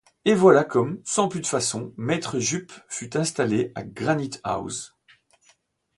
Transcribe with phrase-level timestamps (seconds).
[0.25, 4.95] Et voilà comme, sans plus de façons, maître Jup fut installé à Granite-house.